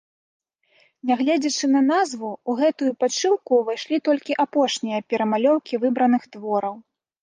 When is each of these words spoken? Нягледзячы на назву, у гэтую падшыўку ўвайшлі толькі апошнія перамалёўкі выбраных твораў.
Нягледзячы 1.09 1.65
на 1.75 1.81
назву, 1.91 2.31
у 2.51 2.57
гэтую 2.63 2.91
падшыўку 3.05 3.51
ўвайшлі 3.63 4.03
толькі 4.13 4.31
апошнія 4.49 4.97
перамалёўкі 5.13 5.75
выбраных 5.87 6.23
твораў. 6.37 6.75